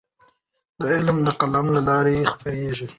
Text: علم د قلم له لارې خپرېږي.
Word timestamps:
علم 0.89 1.17
د 1.25 1.29
قلم 1.39 1.65
له 1.75 1.81
لارې 1.87 2.29
خپرېږي. 2.31 2.87